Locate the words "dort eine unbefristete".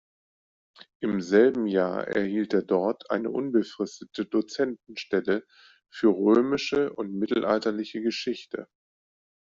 2.63-4.25